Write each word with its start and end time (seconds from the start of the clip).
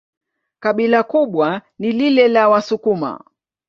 Kabila 0.59 1.03
kubwa 1.03 1.61
ni 1.79 1.91
lile 1.91 2.27
la 2.27 2.49
Wasukuma. 2.49 3.23